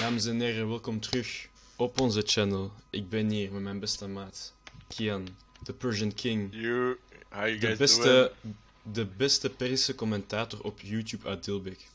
[0.00, 2.72] Dames en heren, welkom terug op onze channel.
[2.90, 4.52] Ik ben hier met mijn beste maat,
[4.88, 5.28] Kian,
[5.62, 6.48] de Persian King.
[6.50, 6.98] You,
[7.28, 8.32] how you De guys beste,
[8.82, 11.88] de beste Persische commentator op YouTube uit Dilbeek.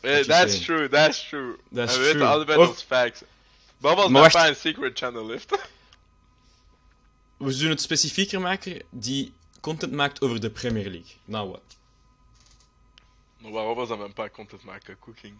[0.00, 0.14] doing?
[0.16, 0.64] You that's saying?
[0.64, 1.56] true, that's true.
[1.74, 2.66] That's we weten allebei Oh.
[2.66, 3.20] dat facts.
[3.80, 4.58] Als Maar mijn wacht.
[4.58, 5.50] secret channel heeft.
[7.36, 11.12] We zullen het specifieker maken die content maakt over de Premier League.
[11.24, 11.60] Nou wat?
[13.38, 14.98] Maar waarom was dat mijn pa content maken?
[14.98, 15.34] Cooking.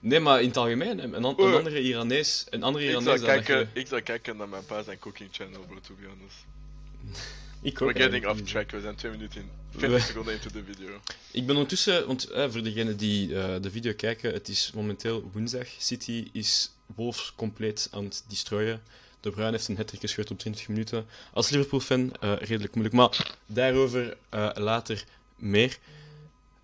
[0.00, 1.54] Nee, maar in het algemeen, een, een, Oh.
[1.54, 3.80] andere Iranees, een andere Ik zou, Iranees dan dat kijken, je...
[3.80, 6.36] ik zou kijken naar mijn pa zijn cooking channel, bro, to be honest.
[7.62, 9.50] Ik ook We're getting off track, we zijn twee minuten in.
[9.72, 11.00] We- 40 seconden into the video.
[11.30, 15.30] Ik ben ondertussen, want eh, voor degenen die eh, de video kijken, het is momenteel
[15.32, 15.66] woensdag.
[15.78, 18.82] City is Wolves compleet aan het destroyen.
[19.20, 21.06] De Bruin heeft een hat gescheurd op 20 minuten.
[21.32, 25.04] Als Liverpool-fan eh, redelijk moeilijk, maar daarover eh, later
[25.36, 25.78] meer.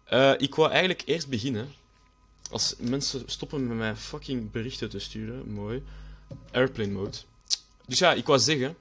[0.06, 1.74] Eh, ik wou eigenlijk eerst beginnen.
[2.50, 5.82] Als mensen stoppen met mij fucking berichten te sturen, mooi.
[6.52, 7.16] Airplane mode.
[7.86, 8.76] Dus ja, ik wou zeggen.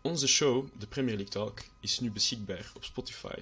[0.00, 3.34] Onze show, de Premier League Talk, is nu beschikbaar op Spotify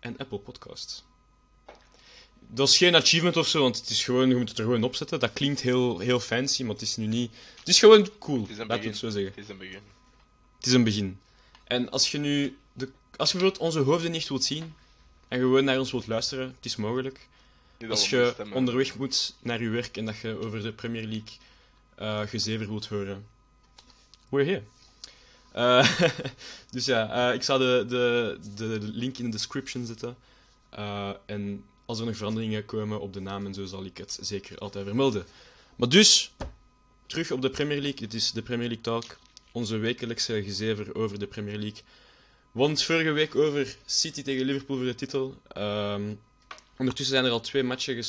[0.00, 1.04] en Apple Podcasts.
[2.48, 4.82] Dat is geen achievement of zo, want het is gewoon, je moet het er gewoon
[4.82, 5.20] opzetten.
[5.20, 7.32] Dat klinkt heel, heel fancy, maar het is nu niet.
[7.58, 9.32] Het is gewoon cool, Het is laten we het zo zeggen.
[9.34, 9.80] Het is een begin.
[10.56, 11.20] Het is een begin.
[11.64, 14.74] En als je nu, de, als je bijvoorbeeld onze hoofden niet wilt zien
[15.28, 17.28] en gewoon naar ons wilt luisteren, het is mogelijk.
[17.88, 18.56] Als je stemmen.
[18.56, 21.36] onderweg moet naar je werk en dat je over de Premier League
[21.94, 23.26] eh gezever wilt horen,
[24.28, 24.62] we're here.
[25.56, 26.00] Eh,
[26.70, 30.16] dus ja, eh, ik zal de, de, de link in de description zetten.
[30.70, 34.18] Eh, en als er nog veranderingen komen op de naam en zo, zal ik het
[34.20, 35.26] zeker altijd vermelden.
[35.76, 36.32] Maar dus,
[37.06, 38.00] terug op de Premier League.
[38.00, 39.16] Het is de Premier League Talk.
[39.52, 41.82] Onze wekelijkse gezever over de Premier League.
[42.56, 45.40] Want vorige week over City tegen Liverpool voor de titel.
[45.48, 46.14] Ehm,
[46.78, 48.04] ondertussen zijn er al twee matchen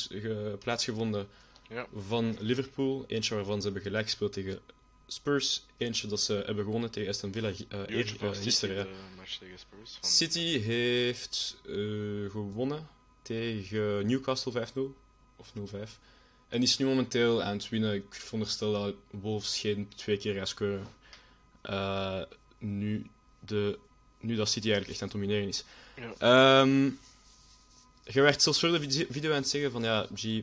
[0.59, 1.27] plaatsgevonden
[1.69, 1.87] Ja.
[1.95, 3.03] van Liverpool.
[3.07, 4.59] Eentje waarvan ze hebben gelijk gespeeld tegen
[5.07, 5.65] Spurs.
[5.77, 8.87] Eentje dat ze hebben gewonnen tegen Aston Villa eh, eer- eh, City, gisteren.
[9.15, 11.73] Van- City heeft eh,
[12.31, 12.87] gewonnen
[13.21, 14.95] tegen Newcastle 5-0
[15.35, 15.99] of 0-5.
[16.49, 17.93] En is nu momenteel aan het winnen.
[17.93, 20.87] Ik veronderstel dat Wolves geen twee keer gaat scoren.
[21.61, 22.21] Eh,
[22.57, 23.79] nu, de,
[24.19, 25.63] nu dat City eigenlijk echt aan het domineren is.
[25.95, 26.13] Ja.
[26.61, 26.83] Ehm,
[28.03, 30.41] je werd zelfs voor de vid- video aan het zeggen van ja, G,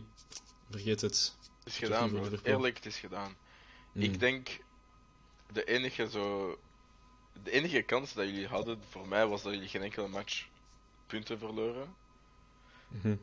[0.70, 1.34] vergeet het.
[1.58, 2.28] Het is gedaan, bro.
[2.42, 3.36] Eerlijk, het is gedaan.
[3.92, 4.02] Hmm.
[4.02, 4.48] Ik denk
[5.52, 6.58] de enige zo.
[7.42, 10.46] De enige kans dat jullie hadden voor mij was dat jullie geen enkele match
[11.06, 11.94] punten verloren.
[12.88, 13.16] Mhm.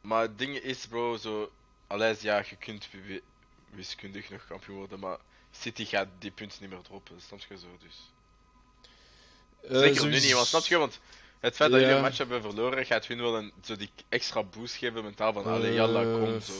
[0.00, 1.52] Maar het ding is, bro, zo.
[1.86, 3.22] Alles ja, je kunt wi-
[3.70, 5.18] wiskundig nog kampioen worden, maar
[5.50, 7.20] City gaat die punten niet meer droppen.
[7.20, 7.66] Snap je zo?
[7.82, 8.12] Dus.
[9.62, 10.76] Eh, Zeker nu niet, want snap je?
[10.76, 10.98] Want
[11.40, 14.42] het feit dat jullie een match hebben verloren, gaat hun wel een, zo die extra
[14.42, 16.52] boost geven mentaal van, allee, jalla, Eh, kom, zo.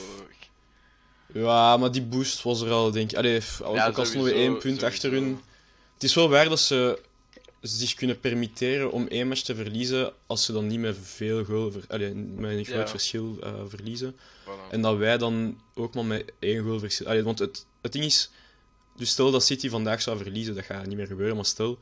[1.33, 3.17] Ja, maar die boost was er al, denk ik.
[3.17, 5.41] Allee, ook al stonden we één punt achter hun.
[5.95, 7.03] Het is wel waar dat ze
[7.61, 11.71] zich kunnen permitteren om één match te verliezen als ze dan niet met veel goal,
[11.73, 12.89] ver, allee, met een groot Ja.
[12.89, 14.17] verschil eh, verliezen.
[14.17, 14.71] Voilà.
[14.71, 17.07] En dat wij dan ook maar met één goal verschil.
[17.07, 18.31] Allee, want het, het ding is,
[18.97, 21.79] dus stel dat City vandaag zou verliezen, dat gaat niet meer gebeuren, maar stel,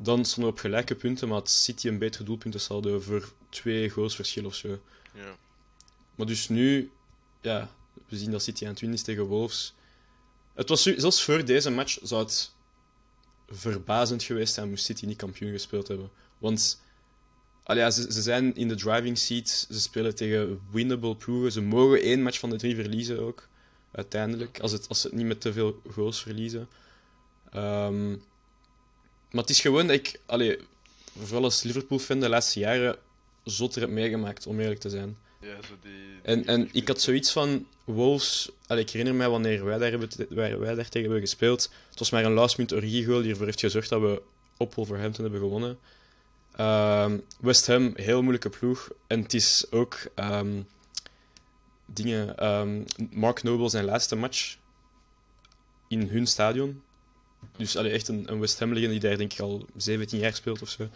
[0.00, 4.14] dan stonden we op gelijke punten, maar had City een betere doelpuntensaldo voor twee goals
[4.14, 4.80] verschil of zo.
[5.14, 5.36] Ja.
[6.14, 6.90] Maar dus nu,
[7.40, 7.70] ja,
[8.08, 9.74] we zien dat City aan het winnen is tegen Wolves.
[10.54, 12.52] Het was zelfs voor deze match zou het
[13.48, 16.10] verbazend geweest zijn moest City niet kampioen gespeeld hebben.
[16.38, 16.80] Want
[17.62, 21.52] allee, ja, ze, ze zijn in de driving seat, ze spelen tegen winnable ploegen.
[21.52, 23.48] Ze mogen één match van de drie verliezen ook,
[23.90, 26.68] uiteindelijk, als, het, als ze het niet met te veel goals verliezen.
[27.50, 28.16] Ehm,
[29.30, 30.58] maar het is gewoon dat ik, allee,
[31.18, 32.96] vooral als Liverpool-fan de laatste jaren,
[33.44, 35.18] zotter heb meegemaakt, om eerlijk te zijn.
[35.40, 38.50] Ja, zo die, En, die- en ik had zoiets van Wolves.
[38.66, 41.70] Allee, ik herinner mij wanneer wij daar, hebben, wij, wij daar tegen hebben gespeeld.
[41.90, 44.22] Het was maar een last minute origi goal die ervoor heeft gezorgd dat we
[44.56, 45.78] op Wolverhampton hebben gewonnen.
[46.56, 48.88] Ehm, West Ham, heel moeilijke ploeg.
[49.06, 50.62] En het is ook ehm,
[51.86, 52.36] dingen.
[52.36, 54.56] ehm, Mark Noble zijn laatste match
[55.88, 56.82] in hun stadion.
[57.56, 60.34] Dus allee, echt een, een West Ham legende die daar denk ik al 17 jaar
[60.34, 60.88] speelt of zo.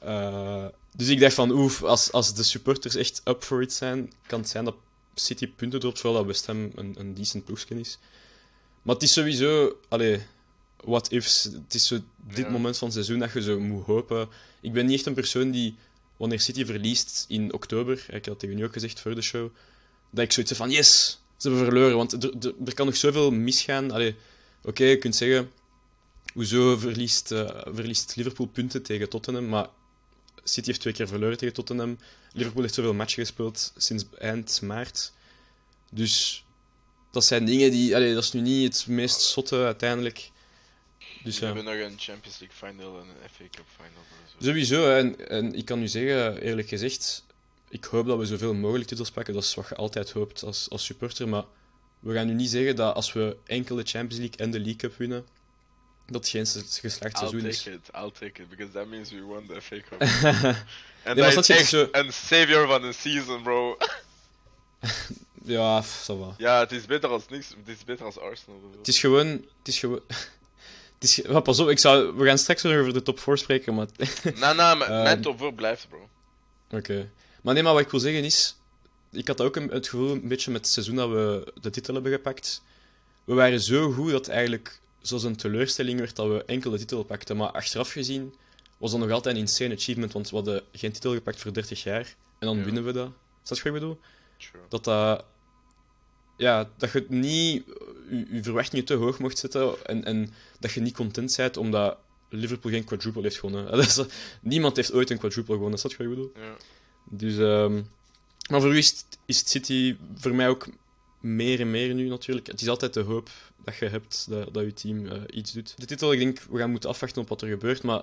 [0.00, 0.66] Eh,
[0.96, 4.40] dus ik dacht van, oef, als, als de supporters echt up for it zijn, kan
[4.40, 4.74] het zijn dat
[5.14, 7.98] City punten dropt, vooral dat West Ham een, een decent ploegje is.
[8.82, 10.20] Maar het is sowieso, allee,
[10.84, 11.42] what ifs.
[11.44, 11.98] Het is zo
[12.28, 12.50] dit Ja.
[12.50, 14.28] moment van het seizoen dat je zo moet hopen.
[14.60, 15.74] Ik ben niet echt een persoon die,
[16.16, 19.48] wanneer City verliest in oktober, ik had tegen u ook gezegd voor de show,
[20.10, 21.96] dat ik zoiets van, yes, ze hebben verloren.
[21.96, 22.24] Want
[22.66, 23.90] er kan nog zoveel misgaan.
[23.90, 24.14] Allee,
[24.62, 25.50] oké, je kunt zeggen,
[26.34, 29.68] hoezo verliest, eh, verliest Liverpool punten tegen Tottenham, maar
[30.44, 31.98] City heeft twee keer verloren tegen Tottenham.
[32.32, 35.12] Liverpool heeft zoveel matchen gespeeld sinds eind maart.
[35.90, 36.44] Dus
[37.10, 37.94] dat zijn dingen die...
[37.94, 40.30] Allee, dat is nu niet het meest zotte uiteindelijk.
[41.22, 41.54] Dus We ja.
[41.54, 44.02] hebben nog een Champions League final en een FA Cup final.
[44.38, 44.44] zo.
[44.44, 47.24] Sowieso, en, en ik kan nu zeggen, eerlijk gezegd,
[47.68, 49.34] ik hoop dat we zoveel mogelijk titels pakken.
[49.34, 51.28] Dat is wat je altijd hoopt als, als supporter.
[51.28, 51.44] Maar
[52.02, 54.76] we gaan nu niet zeggen dat als we enkel de Champions League en de League
[54.76, 55.26] Cup winnen,
[56.06, 57.62] dat geen geslaagd I'll seizoen is.
[57.62, 60.00] take it, I'll take it, because that means we won the FA Cup.
[61.04, 63.76] Nee, en maar dat is echt zo- een savior van een season, bro.
[65.44, 66.34] ja, ça va.
[66.38, 67.48] ja, het is beter als niks.
[67.48, 68.58] Het is beter als Arsenal.
[68.58, 68.78] bro.
[68.78, 69.26] Het is gewoon...
[69.58, 70.00] Het is gewoon...
[70.98, 73.38] Het is, maar pas op, ik zou, we gaan straks weer over de top 4
[73.38, 73.86] spreken, maar...
[74.38, 76.08] Maar Ehm, mijn top 4 blijft, bro.
[76.70, 77.10] Oké.
[77.42, 78.56] Maar nee, maar wat ik wil zeggen is...
[79.12, 81.94] Ik had ook een, het gevoel, een beetje met het seizoen dat we de titel
[81.94, 82.62] hebben gepakt.
[83.24, 86.78] We waren zo goed dat het eigenlijk zoals een teleurstelling werd dat we enkel de
[86.78, 87.36] titel pakten.
[87.36, 88.34] Maar achteraf gezien
[88.78, 91.82] was dat nog altijd een insane achievement, want we hadden geen titel gepakt voor 30
[91.82, 92.14] jaar.
[92.38, 92.64] En dan Ja.
[92.64, 93.06] winnen we dat.
[93.42, 93.98] Is dat wat ik bedoel?
[94.38, 94.62] True.
[94.68, 95.24] Dat dat...
[96.36, 97.64] Ja, dat je niet...
[98.10, 101.96] Je, je verwachtingen te hoog mocht zetten en, en dat je niet content bent omdat
[102.28, 103.86] Liverpool geen quadruple heeft gewonnen.
[104.40, 106.32] Niemand heeft ooit een quadruple gewonnen, is dat wat ik bedoel?
[106.34, 106.56] Ja.
[107.04, 107.82] Dus, ehm,
[108.52, 110.66] maar voor u is, het- is het City voor mij ook
[111.20, 112.46] meer en meer nu natuurlijk.
[112.46, 113.30] Het is altijd de hoop
[113.64, 115.74] dat je hebt dat, dat je team eh, iets doet.
[115.80, 117.82] De titel, ik denk, we gaan moeten afwachten op wat er gebeurt.
[117.82, 118.02] Maar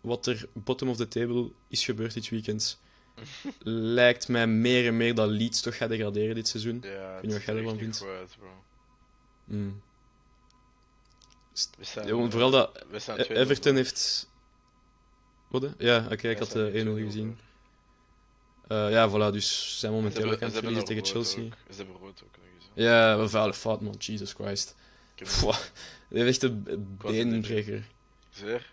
[0.00, 2.80] wat er bottom of the table is gebeurd dit weekend,
[3.98, 6.78] lijkt mij meer en meer dat Leeds toch gaat degraderen dit seizoen.
[6.82, 8.04] Ja, het niet wat jij er ervan vindt.
[9.44, 9.80] Mm.
[11.78, 14.30] We staan, Ja, vooral dat we staan 2-0 Everton heeft...
[15.48, 15.62] Wat?
[15.62, 15.68] hè?
[15.78, 17.38] Ja, oké, ik had staan de 1-0 nu 2-0 gezien.
[18.68, 21.42] Eh, ja, voilà, dus ze zijn momenteel ook aan het verliezen tegen Chelsea.
[21.44, 21.52] ook.
[21.70, 22.64] Ze hebben rood ook nog eens.
[22.74, 22.82] hè.
[22.82, 23.94] Ja, een vuile fout, man.
[23.98, 24.74] Jesus Christ.
[25.14, 25.40] Pff,
[26.08, 27.84] Dat is echt een beenbreker.
[28.30, 28.72] Zeer?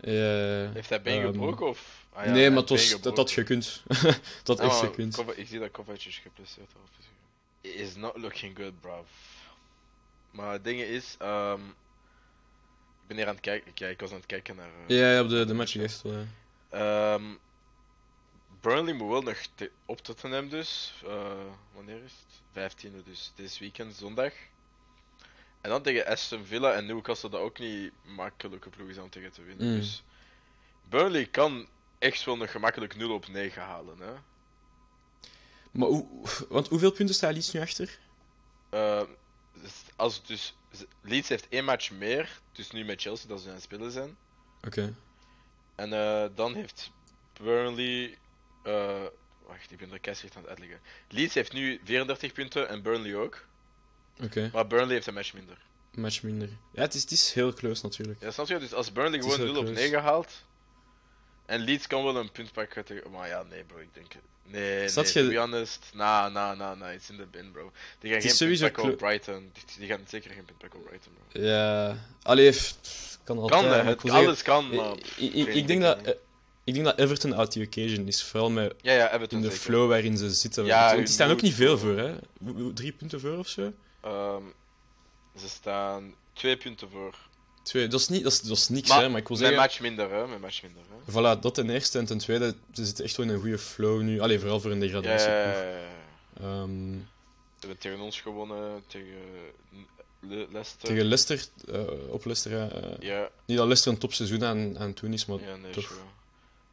[0.00, 0.70] Ja.
[0.72, 2.06] Heeft hij been gebroken of?
[2.12, 3.82] Ah ja, nee, maar heeft been dat had gekund.
[4.42, 5.22] dat had Ah, echt gekund.
[5.36, 6.70] Ik zie dat Kovac is geblesseerd.
[6.98, 7.06] is.
[7.70, 9.04] It is not looking good, bro.
[10.30, 11.60] Maar het ding is, ehm
[13.02, 13.74] ik ben hier aan het kijken.
[13.74, 14.68] Kijk, ik was aan het kijken naar.
[14.86, 16.24] eh, Ja, ja, op de, de match gast wel.
[18.66, 20.94] Burnley moet wel nog te- op Tottenham dus.
[21.04, 22.40] Eh, wanneer is het?
[22.52, 23.32] 15e dus.
[23.34, 24.32] Dit weekend, zondag.
[25.60, 29.32] En dan tegen Aston Villa en Newcastle dat ook niet makkelijke ploeg is om tegen
[29.32, 29.68] te winnen.
[29.68, 29.76] Mm.
[29.76, 30.02] Dus
[30.88, 31.68] Burnley kan
[31.98, 33.98] echt wel nog gemakkelijk 0 op 9 halen.
[33.98, 34.12] Hè?
[35.70, 36.06] Maar hoe,
[36.48, 37.98] want hoeveel punten staat Leeds nu achter?
[39.62, 40.56] Dus als dus,
[41.00, 44.16] Leeds heeft één match meer, dus nu met Chelsea dat ze aan het spelen zijn.
[44.66, 44.94] Oké.
[45.74, 46.90] En eh, dan heeft
[47.32, 48.18] Burnley.
[48.66, 49.02] Eh,
[49.46, 50.78] wacht, ik ben er keihard aan het uitleggen.
[51.08, 53.44] Leeds heeft nu 34 punten en Burnley ook.
[54.22, 55.56] Oké, Maar Burnley heeft een match minder.
[55.94, 56.48] match minder.
[56.72, 58.20] Ja, het is, het is heel close natuurlijk.
[58.20, 58.58] Ja, snap je?
[58.58, 59.80] Dus als Burnley gewoon heel 0 op close.
[59.80, 60.44] 9 haalt.
[61.46, 63.10] En Leeds kan wel een punt pakken tegen.
[63.10, 64.12] Maar ja, nee, bro, ik denk.
[64.12, 65.90] het- Nee, Zat nee, je- to be honest.
[65.94, 67.72] Nah, nah, nah, nah, it's in the bin, bro.
[67.98, 69.50] Die gaan geen punt pakken op Brighton.
[69.52, 71.40] Die, die gaan zeker geen punt pakken op Brighton, bro.
[71.42, 72.52] Ja, allee,
[73.24, 73.62] kan altijd.
[73.96, 74.96] Kan, hè, alles kan, maar.
[75.16, 76.16] ik, denk dat,
[76.66, 78.22] ik denk dat Everton out the occasion is.
[78.22, 79.64] Vooral met Ja, ja, Everton in de zeker.
[79.64, 80.64] flow waarin ze zitten.
[80.64, 82.14] Ja, Want die staan ook niet veel voor- hè?
[82.74, 83.72] Drie punten voor of zo?
[84.00, 84.42] Ehm,
[85.38, 87.14] ze staan twee punten voor.
[87.62, 89.08] Twee, dat is, niet, dat is, dat is niks, Maar hè?
[89.08, 89.62] Maar ik wil Met zeggen...
[89.64, 90.26] match minder, hè?
[90.26, 91.12] Met match minder, hè?
[91.12, 91.98] Voilà, dat ten eerste.
[91.98, 94.20] En ten tweede, ze zitten echt wel in een goede flow nu.
[94.20, 95.28] Allee, vooral voor een degradatie.
[95.30, 95.88] ja, ja, ja.
[96.40, 96.92] Ehm,
[97.58, 99.06] Ze hebben tegen ons gewonnen, tegen
[100.20, 100.88] Le- Leicester.
[100.88, 101.80] tegen Leicester, eh,
[102.12, 105.40] op Leicester, eh, Ja, niet dat Leicester een topseizoen aan, aan het doen is, maar
[105.40, 105.84] ja, nee, toch.
[105.84, 106.00] sure.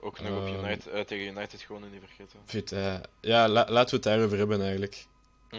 [0.03, 2.39] Ook nog op Ehm, United, eh, tegen United gewonnen, niet vergeten.
[2.51, 5.07] Weet, eh, ja, la- laten we het daarover hebben eigenlijk.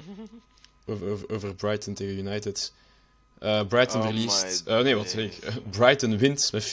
[0.86, 2.74] Over, over, over Brighton tegen United.
[3.40, 4.66] Eh, Brighton Oh verliest.
[4.66, 5.38] my eh, nee, wat zeg ik?
[5.72, 6.70] Brighton wint met 4-0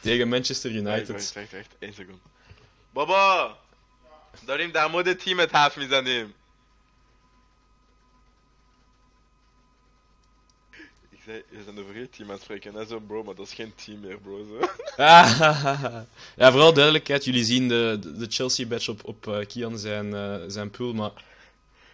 [0.00, 1.08] tegen Manchester United.
[1.08, 1.08] United.
[1.08, 2.18] Wacht, wacht, wacht, één seconde.
[2.92, 3.56] Baba!
[4.46, 6.34] داریم در مورد تیمت حرف میزنیم
[11.25, 12.75] zei, je bent over je team aan het spreken.
[12.79, 14.45] En zo, bro, maar dat is geen team meer, bro.
[14.49, 14.67] Zo.
[16.35, 17.23] Ja, vooral duidelijkheid.
[17.25, 21.11] Jullie zien de, de Chelsea-badge op, op eh, Kian zijn, eh, zijn pool, maar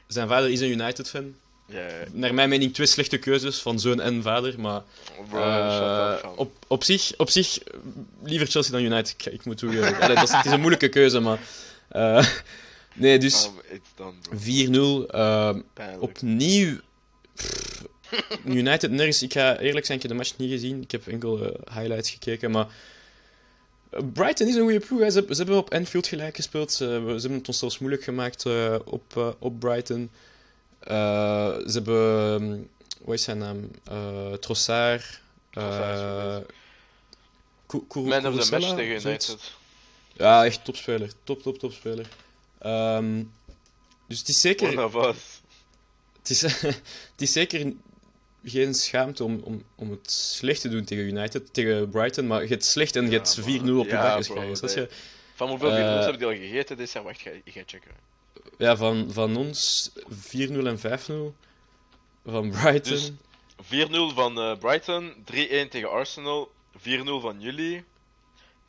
[0.08, 1.36] zijn vader is een United-fan.
[1.66, 1.94] Ja, ja.
[2.12, 4.82] Naar mijn mening twee slechte keuzes van zoon en vader, maar
[5.30, 7.58] Bro, eh, op, op, zich, op zich
[8.24, 9.10] liever Chelsea dan United.
[9.18, 10.00] Ik, ik moet toegeven.
[10.00, 11.40] Allee, dat is, het is een moeilijke keuze, maar...
[12.94, 15.04] nee, dus Um, it's done, bro.
[15.06, 15.08] 4-0.
[15.08, 16.02] eh, Pijnlijk.
[16.02, 16.78] opnieuw...
[17.36, 17.84] pff,
[18.46, 19.22] United nergens...
[19.24, 20.82] Ik ga eerlijk zijn, ik heb de match niet gezien.
[20.82, 22.68] Ik heb enkel eh, highlights gekeken, maar...
[23.90, 25.00] eh, Brighton is een goede ploeg.
[25.00, 25.10] Hè.
[25.10, 26.72] Ze, ze hebben op Anfield gelijk gespeeld.
[26.72, 30.10] Ze, hebben- ze hebben het ons zelfs moeilijk gemaakt eh, op, op Brighton.
[30.80, 32.42] Eh, ze hebben...
[32.44, 32.70] um,
[33.02, 33.72] Wat is zijn naam?
[33.84, 35.22] Eh Trossard.
[35.52, 36.38] Eh,
[37.94, 39.08] Man of the match tegen.
[39.08, 39.38] United.
[40.14, 41.12] Ja, echt topspeler.
[41.24, 42.08] Top, top, topspeler.
[42.60, 43.24] Ehm,
[44.08, 44.80] dus het is zeker...
[46.22, 46.42] Het is,
[47.12, 47.74] het is zeker
[48.44, 52.48] geen schaamte om, om, om het slecht te doen tegen United, tegen Brighton, maar je
[52.48, 54.56] hebt slecht en je hebt 4-0 maar- op je ja, bro, geschreven.
[54.58, 54.90] Snap je?
[55.36, 57.04] Van hoeveel Eh, video's hebben die al gegeten dit jaar?
[57.04, 57.92] Wacht, ga ik ga checken.
[58.58, 61.36] Ja, van, van ons 4-0 en 5-0.
[62.26, 62.94] Van Brighton.
[62.94, 63.12] Dus
[63.64, 67.84] 4-0 van eh, Brighton, 3-1 tegen Arsenal, 4-0 van jullie,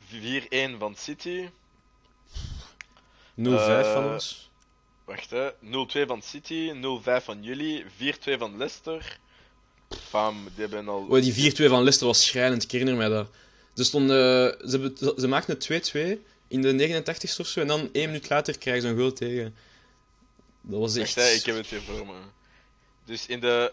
[0.09, 1.49] 4-1 van City,
[3.35, 4.49] 0-5 eh, van ons.
[5.05, 9.19] wacht hè, 0-2 van City, 0-5 van jullie, 4-2 van Leicester.
[10.09, 11.05] Fam, die hebben al...
[11.09, 13.29] Oh, die 4-2 van Leicester was schrijnend, ik herinner mij dat.
[13.75, 14.17] Ze, stonden,
[14.69, 15.99] ze, hebben- ze maakten het 2-2
[16.47, 19.55] in de 89ste of zo, en dan één minuut later krijgen ze een goal tegen.
[20.61, 21.27] Dat was Wacht echt...
[21.27, 22.13] hè, ik heb het hier voor me.
[23.05, 23.71] Dus in de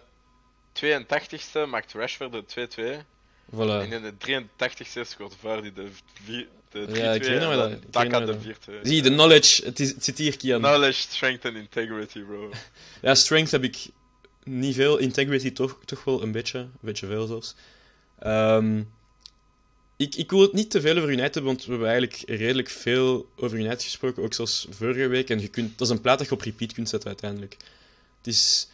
[0.84, 2.68] 82ste maakt Rashford de
[3.00, 3.04] 2-2.
[3.54, 3.56] Voilà.
[3.90, 5.88] En in de 83ste scoort Vardy de
[6.24, 8.82] 4 de 3-2 Ja, ik herinner me dat, Taka de me 4-2.
[8.82, 10.60] Zie, de knowledge, het, is, het zit hier, Kian.
[10.60, 12.50] Knowledge, strength and integrity, bro.
[13.02, 13.86] Ja, strength heb ik
[14.48, 14.98] niet veel.
[14.98, 16.58] Integrity toch, toch wel een beetje.
[16.58, 17.54] Een beetje veel zelfs.
[18.18, 18.82] Ehm,
[19.96, 22.68] ik, ik wil het niet te veel over United hebben, want we hebben eigenlijk redelijk
[22.68, 25.30] veel over United gesproken, ook zoals vorige week.
[25.30, 27.56] En je kunt, dat is een plaat dat je op repeat kunt zetten uiteindelijk.
[28.18, 28.68] Het is...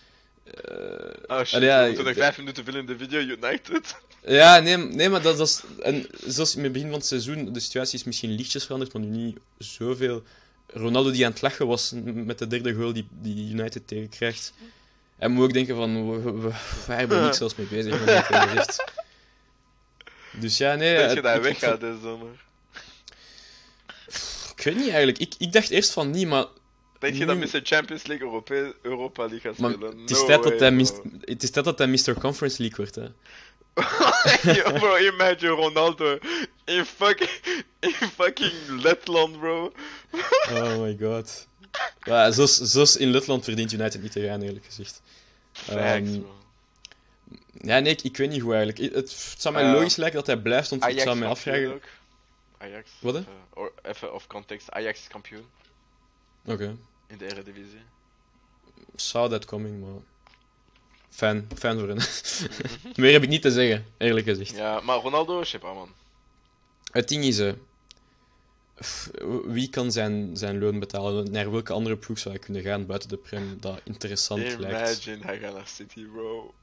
[0.44, 3.96] eh, Oh shit, ja, we nog 5 minuten veel in de video United.
[4.26, 5.62] Ja, nee, nee maar dat, dat is...
[5.82, 9.02] En zoals in het begin van het seizoen, de situatie is misschien lichtjes veranderd, maar
[9.02, 10.22] nu niet zoveel.
[10.66, 14.52] Ronaldo die aan het lachen was met de derde goal die, die United tegenkrijgt.
[15.18, 16.52] En moet ook denken van, we, we, we
[16.86, 18.84] waren er niet zelfs mee bezig, met dit gezicht.
[20.32, 20.90] Dus ja, nee...
[21.08, 22.42] Je dat ik- ik weggaat deze zomer?
[24.56, 25.18] Ik weet niet eigenlijk.
[25.18, 26.46] Ik, ik dacht eerst van niet, maar
[26.98, 27.60] Denk je Nu- dat Mr.
[27.62, 29.98] Champions League Europe Europa League gaat Maar spelen?
[30.00, 30.72] het is, No tijd dat hij
[31.20, 32.14] het is tijd dat hij Mr.
[32.20, 33.02] Conference League wordt, hè.
[34.54, 36.18] Yo, bro, imagine Ronaldo
[36.64, 37.30] in fucking,
[37.80, 38.52] in fucking
[38.82, 39.72] Letland, bro.
[40.52, 41.46] Oh my god.
[42.02, 45.02] Ja, zoals, zoals in Letland verdient United niet te gaan, eerlijk gezegd.
[45.52, 46.34] Facts, Ehm, bro.
[47.60, 48.94] Ja, nee, ik, ik weet niet hoe eigenlijk.
[48.94, 51.28] Het, het zou mij Eh, logisch lijken dat hij blijft, want ik Ajax zou mij
[51.28, 51.74] afvragen...
[51.74, 51.82] ook.
[52.58, 52.90] Ajax.
[53.00, 53.22] Wat, hè?
[53.82, 54.70] Even, of context.
[54.70, 55.44] Ajax is kampioen
[56.44, 56.76] Oké,
[57.06, 57.82] in de Eredivisie.
[58.96, 60.00] saw that coming, maar...
[61.10, 61.98] Fan, fan voor hen.
[63.02, 64.50] Meer heb ik niet te zeggen, eerlijk gezegd.
[64.56, 65.92] Ja, maar Ronaldo, shit, man.
[66.92, 67.52] Het ding is, eh,
[69.44, 71.30] wie kan zijn, zijn loon betalen?
[71.30, 75.06] Naar welke andere ploeg zou hij kunnen gaan buiten de Prem dat interessant lijkt?
[75.06, 76.54] Imagine, hij gaat naar City, bro.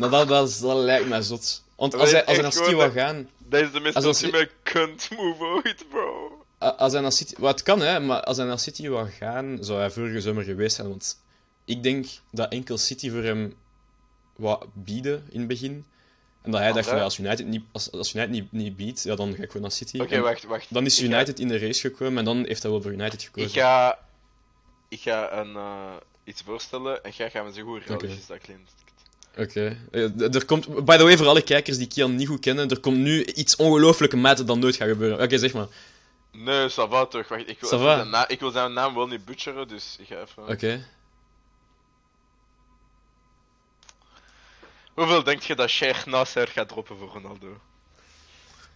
[0.00, 1.64] Maar dat, dat, lijkt mij zot.
[1.76, 5.08] Want als hij, als hij naar City wil gaan, Dat is de meest ultieme kunt
[5.16, 6.44] move ooit, bro.
[6.58, 9.78] als hij naar City, wat kan hè, maar als hij naar City wil gaan, zou
[9.78, 10.88] hij vorige zomer geweest zijn.
[10.88, 11.18] Want
[11.64, 13.54] ik denk dat enkel City voor hem
[14.36, 15.84] wat bieden in het begin.
[16.44, 17.02] En dat hij dacht van ja.
[17.02, 19.70] als United niet, als, als United niet, niet biedt, ja, dan ga ik gewoon naar
[19.70, 19.98] City.
[20.00, 20.66] Oké, wacht, wacht.
[20.70, 23.22] Dan is ga- United in de race gekomen en dan heeft hij wel voor United
[23.22, 23.48] gekozen.
[23.50, 23.98] Ik ga,
[24.88, 25.92] ik ga een, eh,
[26.24, 28.72] iets voorstellen en jij gaat me zeggen hoe realistisch dat klinkt.
[29.38, 29.76] Oké.
[29.90, 32.80] Eh, Er komt, by the way, voor alle kijkers die Kian niet goed kennen, er
[32.80, 35.20] komt nu iets ongelooflijke maat dat nooit gaat gebeuren.
[35.22, 35.66] Oké, zeg maar.
[36.32, 37.28] Nee, ça va toch.
[37.28, 40.20] Wacht, ik wil, zijn na- ik wil zijn naam wel niet butcheren, dus ik ga
[40.20, 40.48] even...
[40.48, 40.84] Oké.
[44.94, 47.60] Hoeveel denk je dat Sheikh Nasser gaat droppen voor Ronaldo?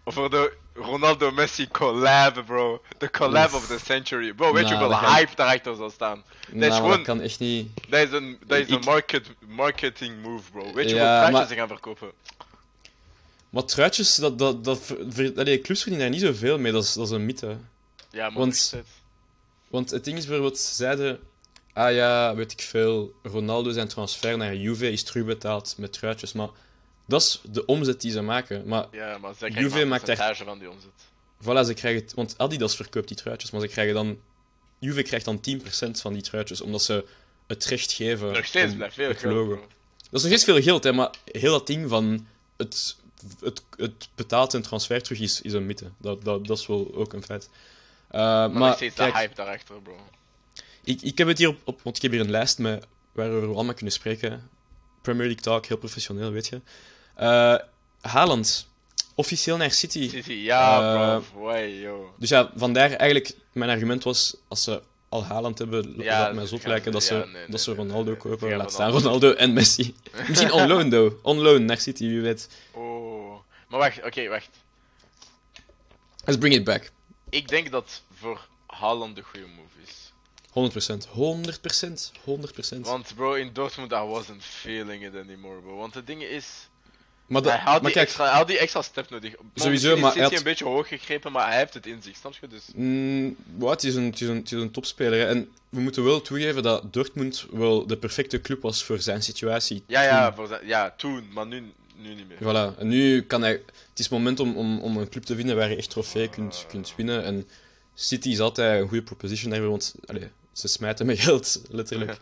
[0.05, 2.83] Of voor de Ronaldo-Messi collab, bro.
[2.99, 4.33] De collab of the century.
[4.35, 6.25] Bro, weet je Nou, hoeveel dat hype daarachter zal staan?
[6.49, 7.69] Nou, maar gewoon- dat kan echt niet.
[7.89, 10.73] Dat is een, dat is Ik- een market, marketing move, bro.
[10.75, 12.11] Weet je Ja, hoeveel truitjes maar- ze gaan verkopen?
[13.51, 14.95] Maar truitjes, dat, dat, dat,
[15.37, 17.57] allee, clubs verdienen daar niet zoveel mee, dat is, dat is een mythe.
[18.11, 18.89] Ja, maar Want- steeds.
[19.69, 21.21] Want het ding is bijvoorbeeld, ze zeiden,
[21.79, 26.49] ah ja, weet ik veel, Ronaldo zijn transfer naar Juve is terugbetaald met truitjes, maar
[27.07, 28.67] dat is de omzet die ze maken.
[28.67, 30.91] Maar Ja, maar Juve maakt daar- van die omzet.
[31.43, 34.19] voilà, ze krijgen het, want Adidas verkoopt die truitjes, maar ze krijgen dan,
[34.79, 37.05] Juve krijgt dan 10% van die truitjes, omdat ze
[37.47, 39.49] het recht geven Nog steeds blijft veel geld.
[39.49, 39.61] Dat
[40.01, 42.97] is nog steeds veel geld, hè, maar heel dat ding van het,
[43.41, 45.91] het, het betaalt en transfer terug is, is een mythe.
[45.99, 47.49] Dat, dat, dat is wel ook een feit.
[48.11, 49.97] Uh, Maar, maar nog steeds de hype daarachter, bro.
[50.89, 53.49] Ik, ik heb het hier op, op, want ik heb hier een lijst met, waarover
[53.49, 54.51] we allemaal kunnen spreken.
[55.03, 56.61] Premier League Talk, heel professioneel, weet je.
[57.15, 57.57] Eh
[58.01, 58.69] Haaland,
[59.15, 60.09] officieel naar City.
[60.09, 61.43] City, ja, Eh, bro.
[61.43, 62.15] Way, yo.
[62.19, 66.47] Dus ja, vandaar eigenlijk, mijn argument was, als ze al Haaland hebben, Ja, laat mij
[66.47, 68.57] gaan lijken dat ze, ja, nee, dat ze Ronaldo nee, kopen.
[68.57, 69.33] Laat staan Ronaldo.
[69.33, 69.95] En Messi.
[70.29, 71.25] Misschien on loan, though.
[71.25, 72.49] On loan naar City, wie weet.
[72.73, 73.37] Oh.
[73.69, 74.51] Maar wacht, oké, wacht.
[76.25, 76.85] Let's bring it back.
[76.85, 76.93] 100%.
[77.29, 80.08] Ik denk dat voor Haaland de goede move is.
[80.49, 80.51] 100%.
[82.25, 82.81] 100%.
[82.81, 85.77] Want bro, in Dortmund I wasn't feeling it anymore, bro.
[85.77, 86.69] Want het ding is,
[87.27, 89.35] Maar, hij, had maar die kijk, extra, hij had die extra step nodig.
[89.55, 92.35] Sowieso, maar hij had- een beetje hoog gegrepen, maar hij heeft het in zich, snap
[92.41, 92.49] je?
[92.49, 92.63] Dus...
[92.75, 95.19] Mm, wat, het, is een, het, is een, het is een topspeler.
[95.21, 95.27] hè.
[95.27, 99.83] En we moeten wel toegeven dat Dortmund wel de perfecte club was voor zijn situatie.
[99.87, 100.35] Ja, ja, toen.
[100.37, 102.39] voor zijn- ja, toen, maar nu, nu niet meer.
[102.73, 102.79] Voilà.
[102.79, 103.51] En nu kan hij...
[103.53, 106.29] Het is het moment om, om, om een club te vinden waar je echt trofee
[106.29, 107.25] kunt, kunt winnen.
[107.25, 107.49] En
[108.01, 112.19] City is altijd een goede proposition want allee, ze smijten met geld, letterlijk.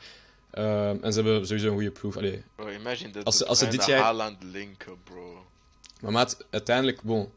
[0.51, 2.17] Ehm, en ze hebben sowieso een goede ploeg.
[2.17, 2.43] Allee.
[2.55, 5.47] Bro, imagine dat Als als ze dit jaar- Haaland linken, bro.
[6.01, 7.31] Maar maat, uiteindelijk, bon...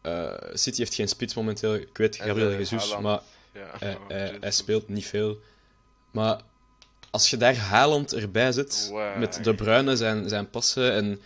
[0.00, 1.74] eh, City heeft geen spits momenteel.
[1.74, 3.20] Ik weet, En Gabriel de Jesus, Haaland, maar
[3.52, 5.38] Ja, hij, hij, speelt niet veel.
[6.10, 6.40] Maar
[7.10, 9.16] als je daar Haaland erbij zet, Wow.
[9.18, 11.20] met De Bruyne, zijn, zijn passen en...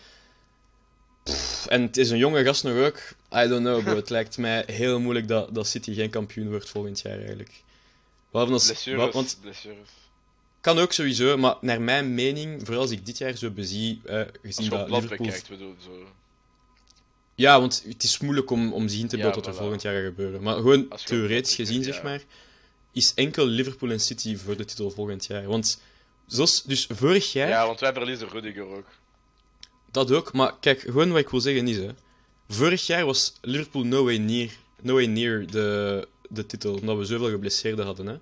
[1.23, 2.99] Pff, en het is een jonge gast nog ook.
[3.35, 3.97] I don't know, bro.
[3.97, 7.51] het lijkt mij heel moeilijk dat, dat City geen kampioen wordt volgend jaar, eigenlijk.
[8.31, 9.89] Behalve als, Blessures, wa- want blessures.
[10.61, 14.19] kan ook sowieso, maar naar mijn mening, vooral als ik dit jaar zo bezie, eh,
[14.19, 15.27] Als gezien dat Liverpool...
[15.27, 15.91] bekijkt, bedoel zo.
[17.35, 19.63] Ja, want het is moeilijk om, om zich in te Ja, beelden wat er voilà.
[19.63, 20.43] volgend jaar gaat gebeuren.
[20.43, 22.23] Maar gewoon theoretisch gezien, zeg maar,
[22.93, 25.45] is enkel Liverpool en City voor de titel volgend jaar.
[25.47, 25.81] Want
[26.27, 28.87] zoals, dus vorig jaar, Ja, want wij verliezen Rudiger ook.
[29.91, 30.33] dat ook.
[30.33, 31.89] Maar kijk, gewoon wat ik wil zeggen is, hè,
[32.49, 34.51] vorig jaar was Liverpool no way near,
[34.83, 38.07] no way near de, de titel, omdat we zoveel geblesseerden hadden.
[38.07, 38.17] Hè.